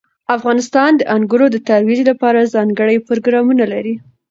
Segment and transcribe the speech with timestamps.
[0.35, 3.95] افغانستان د انګورو د ترویج لپاره ځانګړي پروګرامونه لري.